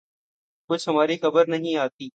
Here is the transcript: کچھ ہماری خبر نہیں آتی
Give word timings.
کچھ 0.69 0.89
ہماری 0.89 1.17
خبر 1.17 1.47
نہیں 1.47 1.75
آتی 1.77 2.09